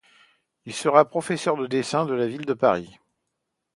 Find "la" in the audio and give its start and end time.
2.15-2.25